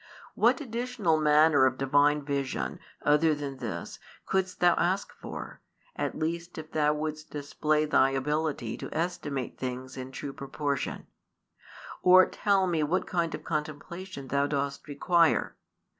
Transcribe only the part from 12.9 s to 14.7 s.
kind of contemplation thou